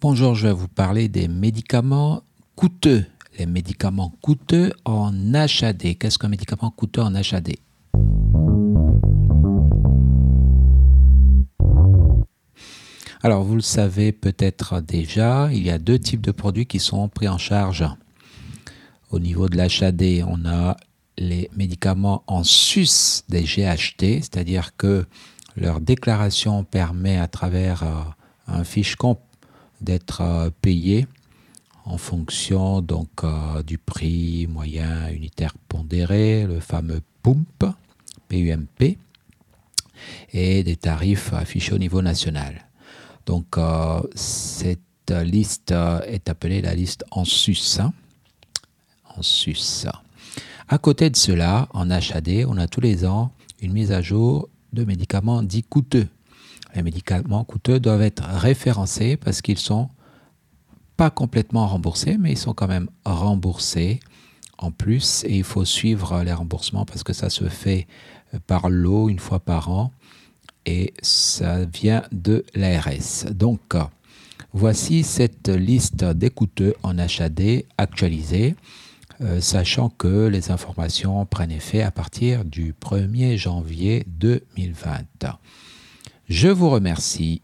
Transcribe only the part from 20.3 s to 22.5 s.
a les médicaments en